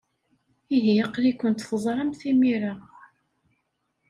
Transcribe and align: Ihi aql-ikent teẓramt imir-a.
Ihi 0.75 0.93
aql-ikent 1.05 1.63
teẓramt 1.69 2.21
imir-a. 2.31 2.73